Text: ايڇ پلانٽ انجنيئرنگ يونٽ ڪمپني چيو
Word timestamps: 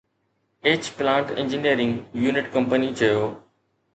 ايڇ 0.65 0.83
پلانٽ 0.97 1.27
انجنيئرنگ 1.41 1.95
يونٽ 2.23 2.45
ڪمپني 2.55 2.89
چيو 3.03 3.19